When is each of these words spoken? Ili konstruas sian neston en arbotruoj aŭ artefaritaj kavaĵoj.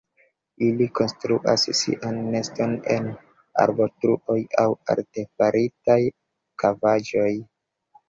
Ili 0.67 0.87
konstruas 0.99 1.65
sian 1.81 2.17
neston 2.37 2.75
en 2.95 3.13
arbotruoj 3.67 4.41
aŭ 4.65 4.67
artefaritaj 4.97 6.03
kavaĵoj. 6.67 7.33